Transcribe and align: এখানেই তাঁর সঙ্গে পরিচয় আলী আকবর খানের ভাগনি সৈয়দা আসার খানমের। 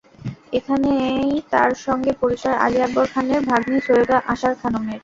এখানেই 0.53 1.21
তাঁর 1.51 1.71
সঙ্গে 1.85 2.11
পরিচয় 2.21 2.57
আলী 2.57 2.79
আকবর 2.81 3.05
খানের 3.13 3.41
ভাগনি 3.49 3.77
সৈয়দা 3.87 4.17
আসার 4.33 4.53
খানমের। 4.61 4.99